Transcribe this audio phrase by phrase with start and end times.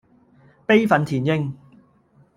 [0.65, 1.53] 悲憤填膺